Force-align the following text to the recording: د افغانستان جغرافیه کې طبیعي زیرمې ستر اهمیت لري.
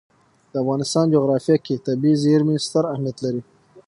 د 0.51 0.53
افغانستان 0.63 1.05
جغرافیه 1.15 1.57
کې 1.65 1.83
طبیعي 1.87 2.15
زیرمې 2.23 2.55
ستر 2.65 2.83
اهمیت 2.93 3.17
لري. 3.25 3.41